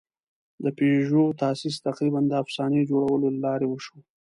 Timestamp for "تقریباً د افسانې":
1.87-2.81